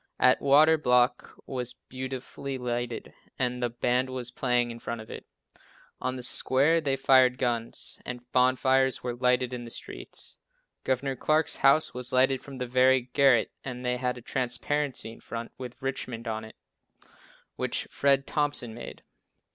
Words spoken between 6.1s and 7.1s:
the square they